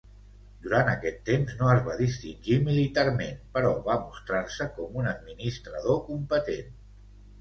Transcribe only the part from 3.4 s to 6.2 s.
però va mostrar-se com un administrador